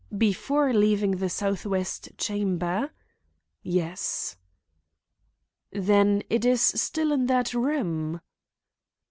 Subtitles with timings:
[0.17, 2.89] "Before leaving the southwest chamber?"
[3.61, 4.35] "Yes."
[5.71, 8.19] "Then it is still in that room?"